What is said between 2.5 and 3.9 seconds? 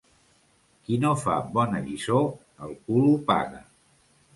el cul ho paga.